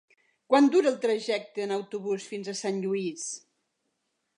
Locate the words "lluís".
2.87-3.33